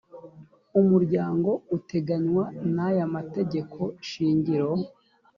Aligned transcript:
umuryango 0.79 1.49
uteganywa 1.77 2.43
n 2.73 2.75
aya 2.87 3.05
mategeko 3.15 3.79
shingiro 4.09 4.71